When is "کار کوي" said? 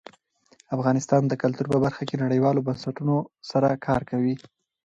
3.87-4.35